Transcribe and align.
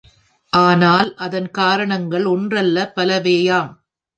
ஆனால், 0.53 1.15
அதன் 1.17 1.51
காரணங்கள் 1.51 2.25
ஒன்றல்ல 2.25 2.93
பலவேயாம். 2.95 3.71